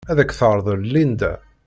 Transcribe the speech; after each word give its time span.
Ad 0.11 0.17
ak-t-terḍel 0.23 0.81
Linda. 0.93 1.33